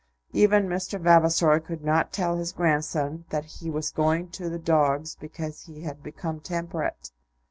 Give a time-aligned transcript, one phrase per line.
[0.33, 0.99] Even Mr.
[0.99, 5.81] Vavasor could not tell his grandson that he was going to the dogs because he
[5.81, 7.11] had become temperate.